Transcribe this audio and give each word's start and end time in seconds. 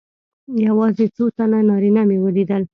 یوازې 0.67 1.05
څو 1.15 1.25
تنه 1.37 1.59
نارینه 1.69 2.01
مې 2.09 2.17
ولیدل. 2.21 2.63